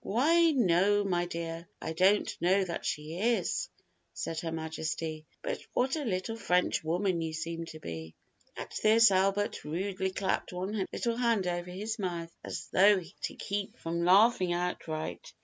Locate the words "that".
2.63-2.87